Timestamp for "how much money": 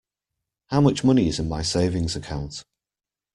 0.69-1.27